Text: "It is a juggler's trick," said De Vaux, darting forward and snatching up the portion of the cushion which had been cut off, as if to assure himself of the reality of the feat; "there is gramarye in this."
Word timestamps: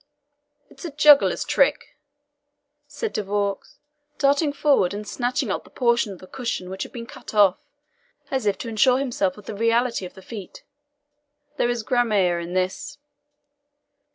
"It 0.67 0.79
is 0.79 0.85
a 0.85 0.89
juggler's 0.89 1.43
trick," 1.43 1.95
said 2.87 3.13
De 3.13 3.21
Vaux, 3.21 3.77
darting 4.17 4.51
forward 4.51 4.95
and 4.95 5.07
snatching 5.07 5.51
up 5.51 5.63
the 5.63 5.69
portion 5.69 6.11
of 6.11 6.17
the 6.17 6.25
cushion 6.25 6.71
which 6.71 6.81
had 6.81 6.91
been 6.91 7.05
cut 7.05 7.35
off, 7.35 7.59
as 8.31 8.47
if 8.47 8.57
to 8.57 8.73
assure 8.73 8.97
himself 8.97 9.37
of 9.37 9.45
the 9.45 9.53
reality 9.53 10.07
of 10.07 10.15
the 10.15 10.23
feat; 10.23 10.63
"there 11.57 11.69
is 11.69 11.83
gramarye 11.83 12.41
in 12.41 12.53
this." 12.53 12.97